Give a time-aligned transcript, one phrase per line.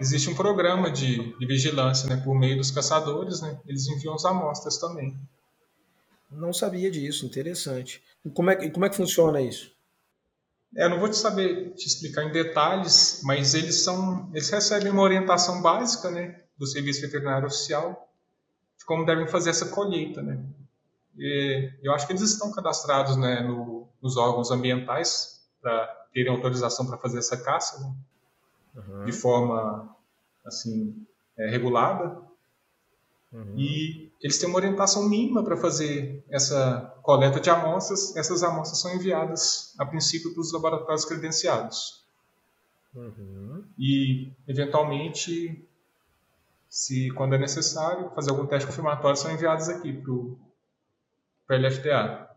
[0.00, 4.24] existe um programa de, de vigilância, né, por meio dos caçadores, né, eles enviam as
[4.24, 5.16] amostras também.
[6.30, 8.02] Não sabia disso, interessante.
[8.24, 9.72] E como é, que, como é que funciona isso?
[10.76, 14.90] É, eu não vou te saber te explicar em detalhes, mas eles são, eles recebem
[14.90, 18.08] uma orientação básica, né, do Serviço Veterinário Oficial
[18.78, 20.42] de como devem fazer essa colheita, né.
[21.18, 26.86] E eu acho que eles estão cadastrados, né, no, nos órgãos ambientais para terem autorização
[26.86, 27.92] para fazer essa caça, né,
[28.74, 29.04] uhum.
[29.04, 29.96] de forma
[30.44, 31.06] assim
[31.36, 32.20] é, regulada.
[33.32, 33.54] Uhum.
[33.56, 38.16] E eles têm uma orientação mínima para fazer essa coleta de amostras.
[38.16, 42.04] Essas amostras são enviadas, a princípio, para os laboratórios credenciados.
[42.94, 43.64] Uhum.
[43.78, 45.64] E, eventualmente,
[46.68, 50.38] se quando é necessário fazer algum teste confirmatório, são enviados aqui para o
[51.48, 52.29] LFTA.